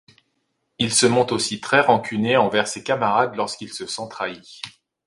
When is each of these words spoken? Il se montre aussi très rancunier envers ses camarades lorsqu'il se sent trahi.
Il 0.79 0.91
se 0.91 1.05
montre 1.05 1.31
aussi 1.35 1.59
très 1.61 1.79
rancunier 1.79 2.35
envers 2.35 2.67
ses 2.67 2.83
camarades 2.83 3.35
lorsqu'il 3.35 3.71
se 3.71 3.85
sent 3.85 4.07
trahi. 4.09 4.41